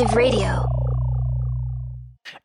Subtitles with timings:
[0.00, 0.64] of Radio.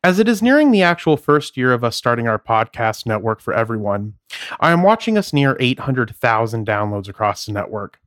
[0.04, 3.54] As it is nearing the actual first year of us starting our podcast network for
[3.54, 4.14] everyone,
[4.60, 7.98] I am watching us near 800,000 downloads across the network.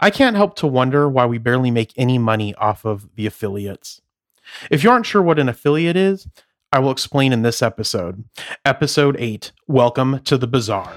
[0.00, 4.00] I can't help to wonder why we barely make any money off of the affiliates.
[4.72, 6.26] If you aren't sure what an affiliate is,
[6.72, 8.24] I will explain in this episode.
[8.64, 10.92] Episode 8 Welcome to the Bazaar.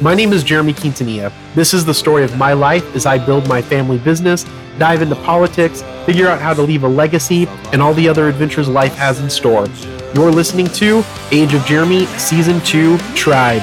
[0.00, 1.32] My name is Jeremy Quintanilla.
[1.54, 4.44] This is the story of my life as I build my family business,
[4.78, 8.68] dive into politics, figure out how to leave a legacy, and all the other adventures
[8.68, 9.66] life has in store.
[10.14, 13.62] You're listening to Age of Jeremy Season 2 Tribe.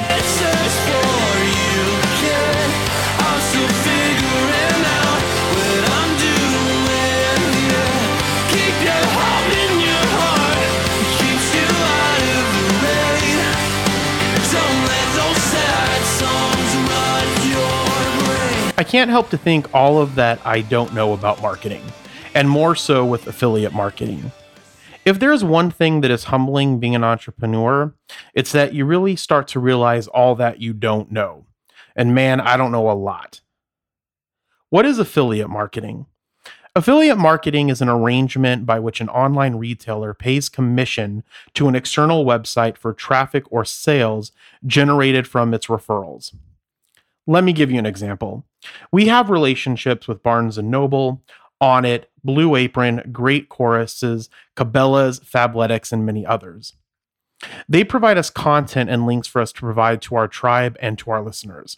[18.95, 21.83] Can't help to think all of that I don't know about marketing,
[22.33, 24.31] and more so with affiliate marketing.
[25.03, 27.93] If there's one thing that is humbling being an entrepreneur,
[28.33, 31.45] it's that you really start to realize all that you don't know.
[31.93, 33.41] And man, I don't know a lot.
[34.69, 36.05] What is affiliate marketing?
[36.73, 42.23] Affiliate marketing is an arrangement by which an online retailer pays commission to an external
[42.23, 44.31] website for traffic or sales
[44.65, 46.33] generated from its referrals.
[47.27, 48.45] Let me give you an example.
[48.91, 51.23] We have relationships with Barnes and Noble,
[51.61, 56.73] Onnit, Blue Apron, Great Courses, Cabela's, Fabletics, and many others.
[57.67, 61.11] They provide us content and links for us to provide to our tribe and to
[61.11, 61.77] our listeners.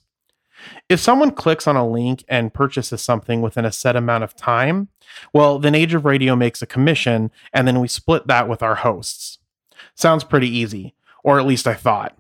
[0.90, 4.88] If someone clicks on a link and purchases something within a set amount of time,
[5.34, 8.75] well, then Age of Radio makes a commission and then we split that with our
[8.75, 9.40] hosts.
[9.95, 12.18] Sounds pretty easy, or at least I thought.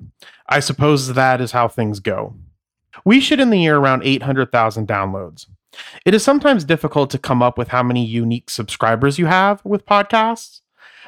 [0.47, 2.35] I suppose that is how things go.
[3.05, 5.47] We should in the year around 800,000 downloads.
[6.05, 9.85] It is sometimes difficult to come up with how many unique subscribers you have with
[9.85, 10.61] podcasts.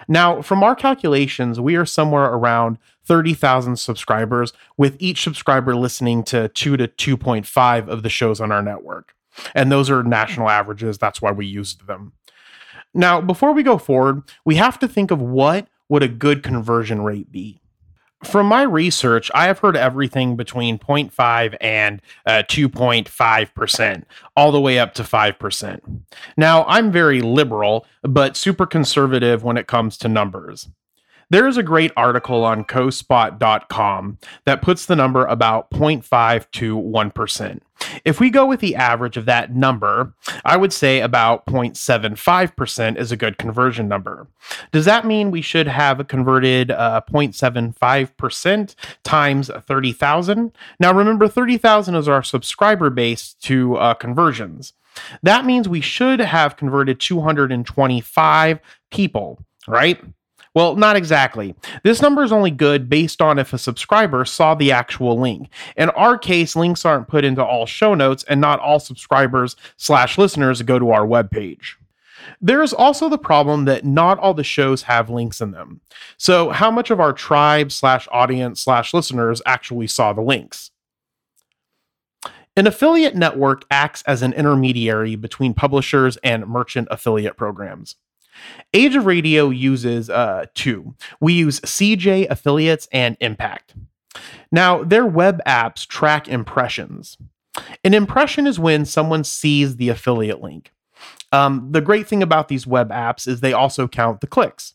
[0.08, 6.48] Now, from our calculations, we are somewhere around 30,000 subscribers, with each subscriber listening to
[6.50, 9.14] 2 to 2.5 of the shows on our network.
[9.56, 10.98] And those are national averages.
[10.98, 12.14] That's why we used them.
[12.94, 17.02] Now, before we go forward, we have to think of what would a good conversion
[17.02, 17.62] rate be.
[18.24, 24.04] From my research, I have heard everything between 0.5 and uh, 2.5%,
[24.36, 26.02] all the way up to 5%.
[26.36, 30.68] Now, I'm very liberal, but super conservative when it comes to numbers.
[31.32, 37.60] There is a great article on cospot.com that puts the number about 0.5 to 1%.
[38.04, 40.14] If we go with the average of that number,
[40.44, 44.28] I would say about 0.75% is a good conversion number.
[44.72, 50.52] Does that mean we should have converted uh, 0.75% times 30,000?
[50.80, 54.74] Now remember, 30,000 is our subscriber base to uh, conversions.
[55.22, 60.02] That means we should have converted 225 people, right?
[60.56, 61.56] Well, not exactly.
[61.84, 65.50] This number is only good based on if a subscriber saw the actual link.
[65.78, 70.18] In our case, links aren't put into all show notes, and not all subscribers slash
[70.18, 71.76] listeners go to our webpage.
[72.42, 75.82] There is also the problem that not all the shows have links in them.
[76.18, 80.72] So, how much of our tribe slash audience slash listeners actually saw the links?
[82.56, 87.96] An affiliate network acts as an intermediary between publishers and merchant affiliate programs.
[88.74, 90.96] Age of Radio uses uh, two.
[91.20, 93.76] We use CJ Affiliates and Impact.
[94.52, 97.18] Now, their web apps track impressions.
[97.84, 100.72] An impression is when someone sees the affiliate link.
[101.32, 104.74] Um, the great thing about these web apps is they also count the clicks.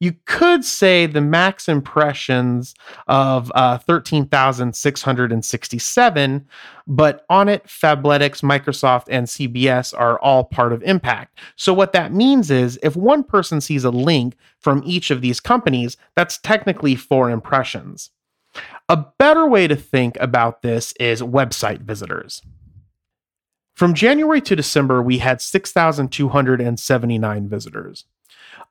[0.00, 2.74] You could say the max impressions
[3.06, 6.46] of uh, 13,667,
[6.86, 11.38] but Onnit, Fabletics, Microsoft, and CBS are all part of Impact.
[11.54, 15.38] So, what that means is if one person sees a link from each of these
[15.38, 18.08] companies, that's technically four impressions.
[18.88, 22.40] A better way to think about this is website visitors.
[23.74, 28.06] From January to December, we had 6,279 visitors.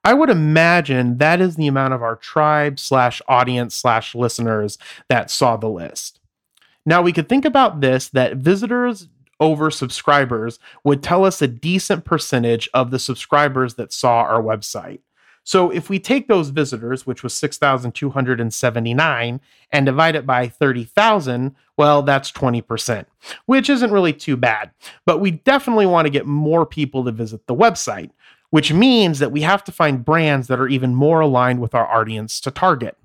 [0.03, 4.77] I would imagine that is the amount of our tribe slash audience slash listeners
[5.09, 6.19] that saw the list.
[6.85, 9.09] Now we could think about this that visitors
[9.39, 14.99] over subscribers would tell us a decent percentage of the subscribers that saw our website.
[15.43, 19.41] So if we take those visitors, which was 6,279,
[19.71, 23.05] and divide it by 30,000, well, that's 20%,
[23.45, 24.71] which isn't really too bad.
[25.05, 28.11] But we definitely want to get more people to visit the website,
[28.49, 31.87] which means that we have to find brands that are even more aligned with our
[31.87, 32.97] audience to target.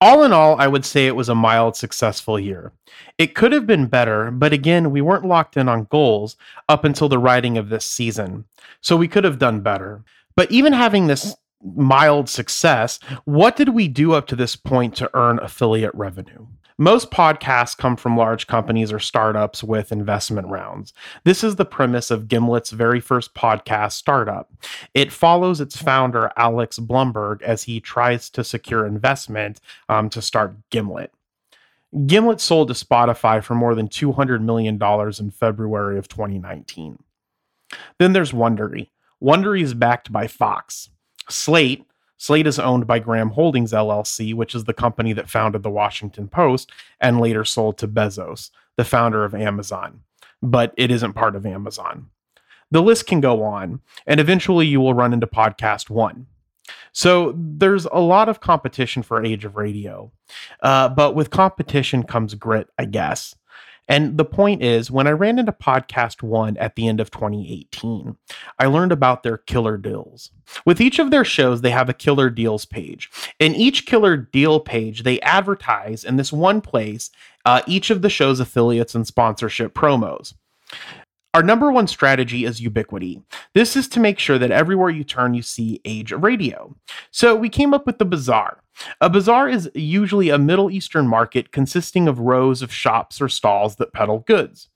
[0.00, 2.72] All in all, I would say it was a mild, successful year.
[3.18, 6.36] It could have been better, but again, we weren't locked in on goals
[6.68, 8.44] up until the writing of this season,
[8.80, 10.02] so we could have done better.
[10.34, 15.10] But even having this mild success, what did we do up to this point to
[15.14, 16.46] earn affiliate revenue?
[16.82, 20.92] Most podcasts come from large companies or startups with investment rounds.
[21.22, 24.52] This is the premise of Gimlet's very first podcast, Startup.
[24.92, 30.56] It follows its founder, Alex Blumberg, as he tries to secure investment um, to start
[30.70, 31.12] Gimlet.
[32.06, 34.76] Gimlet sold to Spotify for more than $200 million
[35.20, 36.98] in February of 2019.
[38.00, 38.88] Then there's Wondery.
[39.22, 40.90] Wondery is backed by Fox.
[41.28, 41.86] Slate,
[42.22, 46.28] Slate is owned by Graham Holdings LLC, which is the company that founded the Washington
[46.28, 46.70] Post
[47.00, 50.02] and later sold to Bezos, the founder of Amazon.
[50.40, 52.10] But it isn't part of Amazon.
[52.70, 56.28] The list can go on, and eventually you will run into Podcast One.
[56.92, 60.12] So there's a lot of competition for Age of Radio,
[60.62, 63.34] uh, but with competition comes grit, I guess.
[63.92, 68.16] And the point is, when I ran into Podcast One at the end of 2018,
[68.58, 70.30] I learned about their killer deals.
[70.64, 73.10] With each of their shows, they have a killer deals page.
[73.38, 77.10] In each killer deal page, they advertise in this one place
[77.44, 80.32] uh, each of the show's affiliates and sponsorship promos.
[81.34, 83.22] Our number one strategy is ubiquity.
[83.54, 86.76] This is to make sure that everywhere you turn, you see age radio.
[87.10, 88.58] So we came up with the bazaar.
[89.00, 93.76] A bazaar is usually a Middle Eastern market consisting of rows of shops or stalls
[93.76, 94.68] that peddle goods.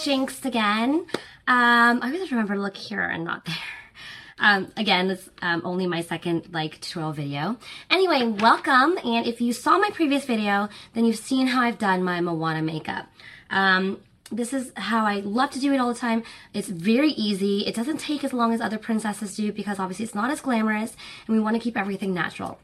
[0.00, 1.06] it's Jinx again.
[1.46, 3.54] Um, I always remember to look here and not there.
[4.38, 7.58] Um, again, it's um, only my second like tutorial video.
[7.90, 8.98] Anyway, welcome.
[9.04, 12.62] And if you saw my previous video, then you've seen how I've done my Moana
[12.62, 13.08] makeup.
[13.50, 14.00] Um,
[14.32, 16.22] this is how I love to do it all the time.
[16.54, 17.66] It's very easy.
[17.66, 20.96] It doesn't take as long as other princesses do because obviously it's not as glamorous
[21.26, 22.58] and we want to keep everything natural.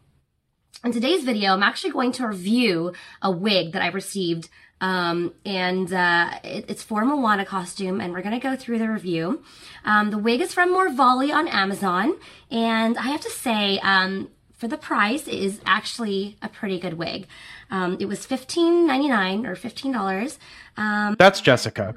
[0.84, 2.92] In today's video, I'm actually going to review
[3.22, 4.48] a wig that I received
[4.80, 9.42] um, and uh, it, it's for Moana costume, and we're gonna go through the review.
[9.84, 12.16] Um, the wig is from Morvali on Amazon,
[12.50, 16.94] and I have to say, um, for the price, it is actually a pretty good
[16.94, 17.26] wig.
[17.70, 20.38] Um, it was $15.99 or $15.
[20.78, 21.94] Um, That's Jessica.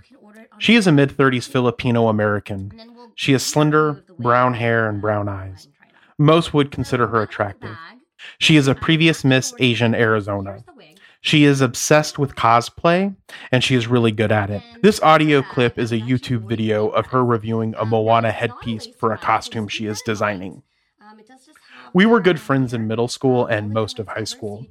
[0.58, 2.74] She is a mid 30s Filipino American.
[3.16, 5.68] She has slender, brown hair and brown eyes.
[6.18, 7.78] Most would consider her attractive.
[8.38, 10.64] She is a previous Miss Asian Arizona.
[11.22, 13.16] She is obsessed with cosplay
[13.52, 14.64] and she is really good at it.
[14.82, 19.18] This audio clip is a YouTube video of her reviewing a Moana headpiece for a
[19.18, 20.64] costume she is designing.
[21.94, 24.66] We were good friends in middle school and most of high school.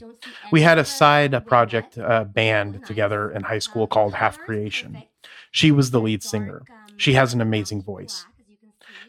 [0.52, 5.02] We had a side project uh, band together in high school called Half Creation.
[5.50, 6.62] She was the lead singer.
[6.96, 8.24] She has an amazing voice.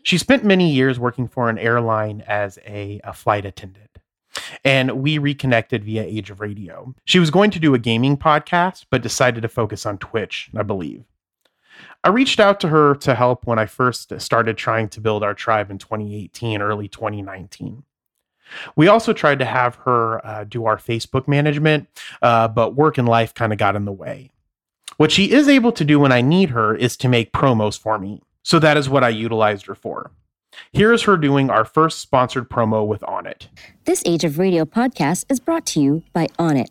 [0.04, 3.89] She spent many years working for an airline as a, a flight attendant
[4.64, 6.94] and we reconnected via Age of Radio.
[7.06, 10.64] She was going to do a gaming podcast, but decided to focus on Twitch, I
[10.64, 11.04] believe.
[12.04, 15.34] I reached out to her to help when I first started trying to build our
[15.34, 17.84] tribe in 2018, early 2019.
[18.76, 21.88] We also tried to have her uh, do our Facebook management,
[22.22, 24.32] uh, but work and life kind of got in the way.
[24.98, 28.00] What she is able to do when I need her is to make promos for
[28.00, 28.22] me.
[28.44, 30.12] So that is what I utilized her for.
[30.72, 33.48] Here is her doing our first sponsored promo with Onnit.
[33.86, 36.70] This Age of Radio podcast is brought to you by Onnit.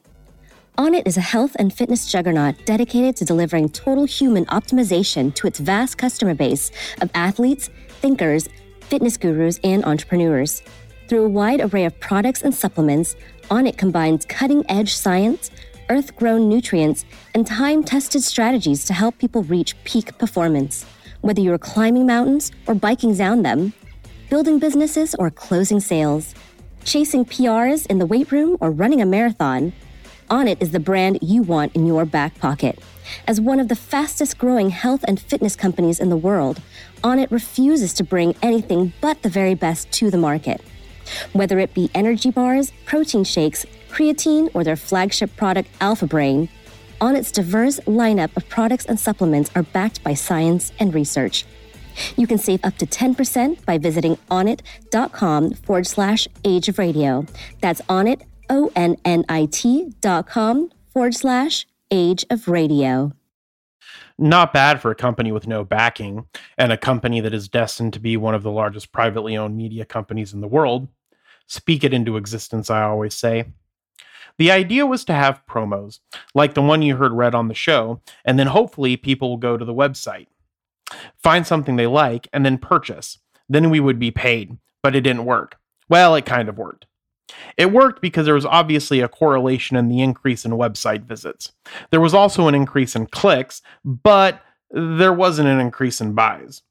[0.76, 5.58] Onnit is a health and fitness juggernaut dedicated to delivering total human optimization to its
[5.58, 6.70] vast customer base
[7.00, 7.70] of athletes,
[8.00, 8.48] thinkers,
[8.82, 10.62] fitness gurus, and entrepreneurs.
[11.08, 13.16] Through a wide array of products and supplements,
[13.50, 15.50] Onnit combines cutting edge science,
[15.90, 17.04] earth grown nutrients,
[17.34, 20.86] and time tested strategies to help people reach peak performance.
[21.20, 23.72] Whether you're climbing mountains or biking down them,
[24.30, 26.32] building businesses or closing sales,
[26.84, 29.72] chasing PRs in the weight room or running a marathon,
[30.30, 32.78] Onnit is the brand you want in your back pocket.
[33.26, 36.60] As one of the fastest growing health and fitness companies in the world,
[37.02, 40.60] Onnit refuses to bring anything but the very best to the market.
[41.32, 46.48] Whether it be energy bars, protein shakes, creatine, or their flagship product, Alpha Brain,
[47.00, 51.44] Onnit's diverse lineup of products and supplements are backed by science and research.
[52.16, 57.26] You can save up to 10% by visiting onnit.com forward slash age of radio.
[57.60, 63.12] That's onnit, O N N I T dot com forward slash age of radio.
[64.18, 66.26] Not bad for a company with no backing
[66.56, 69.84] and a company that is destined to be one of the largest privately owned media
[69.84, 70.88] companies in the world.
[71.46, 73.44] Speak it into existence, I always say.
[74.38, 75.98] The idea was to have promos,
[76.34, 79.56] like the one you heard read on the show, and then hopefully people will go
[79.56, 80.28] to the website,
[81.16, 83.18] find something they like, and then purchase.
[83.48, 85.58] Then we would be paid, but it didn't work.
[85.88, 86.86] Well, it kind of worked.
[87.56, 91.52] It worked because there was obviously a correlation in the increase in website visits.
[91.90, 94.40] There was also an increase in clicks, but
[94.70, 96.62] there wasn't an increase in buys.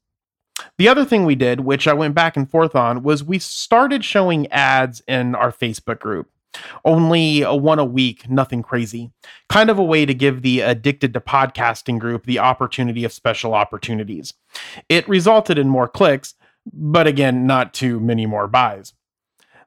[0.76, 4.04] The other thing we did, which I went back and forth on, was we started
[4.04, 6.28] showing ads in our Facebook group.
[6.84, 9.10] Only one a week, nothing crazy.
[9.48, 13.54] Kind of a way to give the addicted to podcasting group the opportunity of special
[13.54, 14.34] opportunities.
[14.88, 16.34] It resulted in more clicks,
[16.72, 18.92] but again, not too many more buys.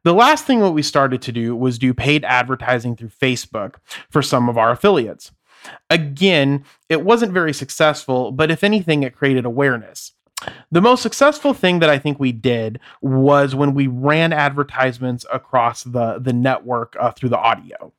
[0.04, 3.76] The last thing that we started to do was do paid advertising through Facebook
[4.10, 5.32] for some of our affiliates.
[5.92, 10.14] Again, it wasn't very successful, but if anything, it created awareness.
[10.72, 15.84] The most successful thing that I think we did was when we ran advertisements across
[15.84, 17.94] the, the network uh, through the audio,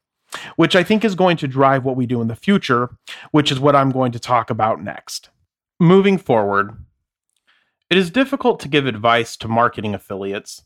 [0.56, 2.90] which I think is going to drive what we do in the future,
[3.30, 5.30] which is what I'm going to talk about next.
[5.78, 6.76] Moving forward,
[7.90, 10.64] it is difficult to give advice to marketing affiliates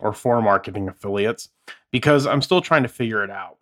[0.00, 1.48] or for marketing affiliates
[1.90, 3.58] because I'm still trying to figure it out.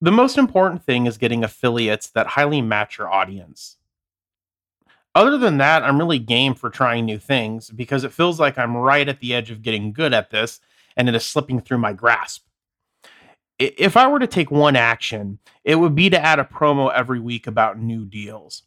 [0.00, 3.76] The most important thing is getting affiliates that highly match your audience.
[5.14, 8.76] Other than that, I'm really game for trying new things because it feels like I'm
[8.76, 10.60] right at the edge of getting good at this
[10.96, 12.46] and it is slipping through my grasp.
[13.58, 17.20] If I were to take one action, it would be to add a promo every
[17.20, 18.62] week about new deals.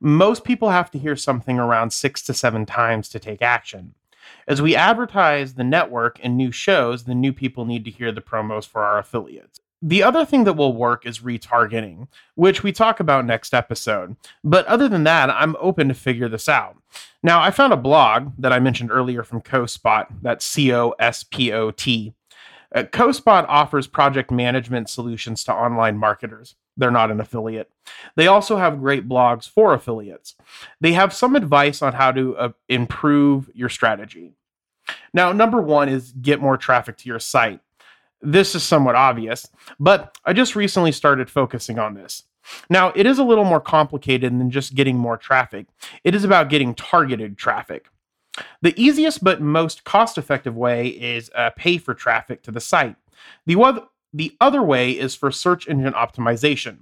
[0.00, 3.94] Most people have to hear something around six to seven times to take action.
[4.46, 8.20] As we advertise the network and new shows, the new people need to hear the
[8.20, 9.60] promos for our affiliates.
[9.82, 14.16] The other thing that will work is retargeting, which we talk about next episode.
[14.42, 16.76] But other than that, I'm open to figure this out.
[17.22, 21.24] Now, I found a blog that I mentioned earlier from CoSpot, that's C O S
[21.24, 22.14] P O T.
[22.74, 26.56] Uh, CoSpot offers project management solutions to online marketers.
[26.76, 27.70] They're not an affiliate.
[28.16, 30.34] They also have great blogs for affiliates.
[30.80, 34.32] They have some advice on how to uh, improve your strategy.
[35.12, 37.60] Now, number one is get more traffic to your site.
[38.24, 42.24] This is somewhat obvious, but I just recently started focusing on this.
[42.68, 45.66] Now, it is a little more complicated than just getting more traffic.
[46.04, 47.86] It is about getting targeted traffic.
[48.62, 52.96] The easiest but most cost effective way is uh, pay for traffic to the site.
[53.46, 56.78] The, other, the other way is for search engine optimization.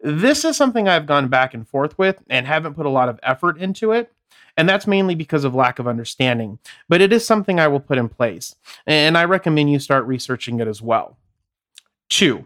[0.00, 3.20] This is something I've gone back and forth with and haven't put a lot of
[3.22, 4.12] effort into it.
[4.56, 6.58] And that's mainly because of lack of understanding.
[6.88, 8.54] But it is something I will put in place.
[8.86, 11.16] And I recommend you start researching it as well.
[12.10, 12.44] Two,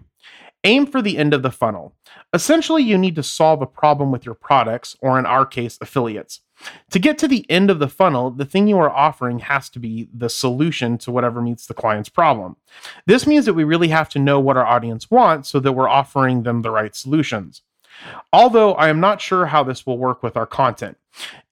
[0.62, 1.94] aim for the end of the funnel.
[2.32, 6.40] Essentially, you need to solve a problem with your products, or in our case, affiliates.
[6.90, 9.78] To get to the end of the funnel, the thing you are offering has to
[9.78, 12.56] be the solution to whatever meets the client's problem.
[13.06, 15.88] This means that we really have to know what our audience wants so that we're
[15.88, 17.62] offering them the right solutions.
[18.32, 20.96] Although I am not sure how this will work with our content.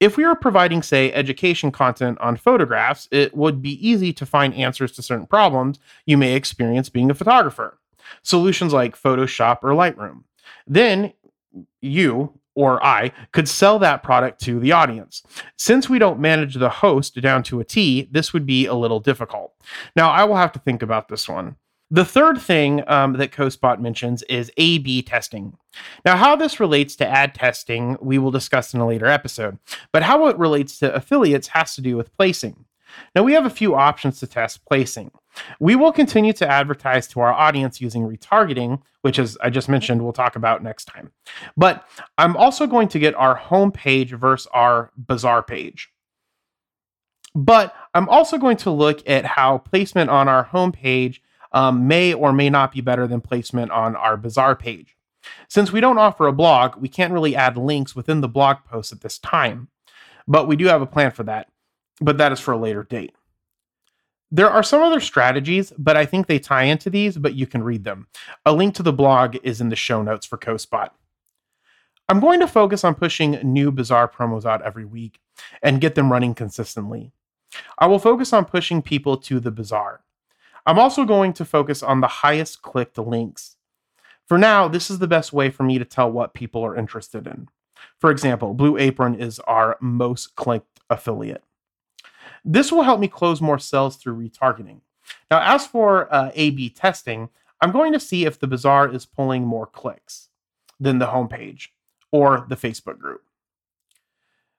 [0.01, 4.55] If we are providing, say, education content on photographs, it would be easy to find
[4.55, 7.79] answers to certain problems you may experience being a photographer.
[8.23, 10.25] Solutions like Photoshop or Lightroom.
[10.67, 11.13] Then
[11.81, 15.23] you, or I could sell that product to the audience.
[15.57, 19.01] Since we don't manage the host down to a T, this would be a little
[19.01, 19.55] difficult.
[19.97, 21.57] Now, I will have to think about this one.
[21.91, 25.57] The third thing um, that CoSpot mentions is A B testing.
[26.05, 29.59] Now, how this relates to ad testing, we will discuss in a later episode,
[29.93, 32.65] but how it relates to affiliates has to do with placing.
[33.15, 35.11] Now, we have a few options to test placing.
[35.59, 40.01] We will continue to advertise to our audience using retargeting, which, as I just mentioned,
[40.01, 41.11] we'll talk about next time.
[41.57, 41.87] But
[42.19, 45.91] I'm also going to get our home page versus our bazaar page.
[47.35, 51.21] But I'm also going to look at how placement on our home page
[51.55, 54.97] um, may or may not be better than placement on our bazaar page.
[55.49, 58.93] Since we don't offer a blog, we can't really add links within the blog post
[58.93, 59.69] at this time.
[60.29, 61.49] But we do have a plan for that,
[62.01, 63.15] but that is for a later date.
[64.31, 67.63] There are some other strategies, but I think they tie into these, but you can
[67.63, 68.09] read them.
[68.45, 70.91] A link to the blog is in the show notes for CoSpot.
[72.09, 75.21] I'm going to focus on pushing new Bazaar promos out every week
[75.63, 77.13] and get them running consistently.
[77.79, 80.04] I will focus on pushing people to the Bazaar.
[80.67, 83.57] I'm also going to focus on the highest clicked links.
[84.27, 87.27] For now, this is the best way for me to tell what people are interested
[87.27, 87.49] in.
[87.99, 91.45] For example, Blue Apron is our most clicked affiliate.
[92.45, 94.81] This will help me close more sales through retargeting.
[95.31, 97.29] Now, as for uh, A B testing,
[97.61, 100.31] I'm going to see if the bazaar is pulling more clicks
[100.81, 101.69] than the homepage
[102.11, 103.23] or the Facebook group.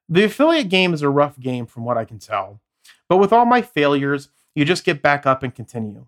[0.07, 2.61] The affiliate game is a rough game from what I can tell,
[3.09, 6.07] but with all my failures, you just get back up and continue.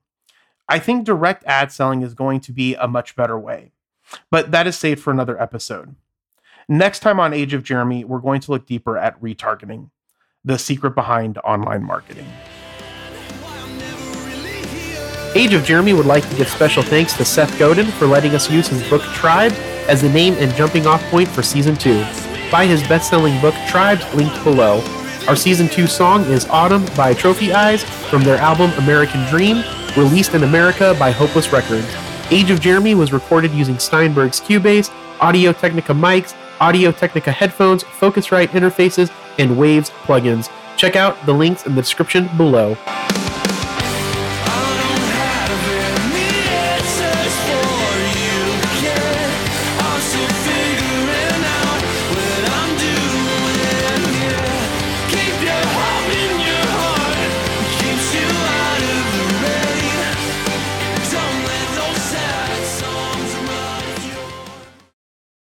[0.69, 3.71] I think direct ad selling is going to be a much better way,
[4.31, 5.95] but that is saved for another episode.
[6.67, 9.89] Next time on Age of Jeremy, we're going to look deeper at retargeting,
[10.43, 12.27] the secret behind online marketing.
[15.35, 18.49] Age of Jeremy would like to give special thanks to Seth Godin for letting us
[18.49, 19.55] use his book Tribes
[19.87, 22.01] as the name and jumping off point for season 2.
[22.51, 24.81] Buy his best selling book Tribes linked below.
[25.27, 29.61] Our season 2 song is Autumn by Trophy Eyes from their album American Dream,
[29.97, 31.85] released in America by Hopeless Records.
[32.31, 38.47] Age of Jeremy was recorded using Steinberg's Cubase, Audio Technica mics, Audio Technica headphones, Focusrite
[38.47, 40.49] interfaces, and Waves plugins.
[40.77, 42.77] Check out the links in the description below.